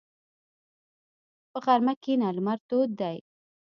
په 1.51 1.57
غرمه 1.63 1.93
کښېنه، 2.01 2.27
لمر 2.37 2.59
تود 2.69 2.89
دی. 2.99 3.17